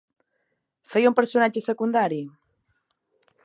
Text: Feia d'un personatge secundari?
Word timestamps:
Feia 0.93 1.07
d'un 1.11 1.17
personatge 1.19 1.63
secundari? 1.67 2.21